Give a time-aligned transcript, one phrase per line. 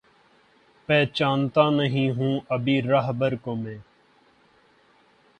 [0.89, 3.77] پہچانتا نہیں ہوں ابھی راہبر کو میں